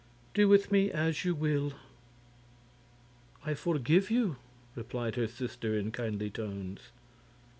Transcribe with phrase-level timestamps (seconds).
[0.33, 1.73] Do with me as you will."
[3.45, 4.37] "I forgive you,"
[4.73, 6.89] replied her sister, in kindly tones.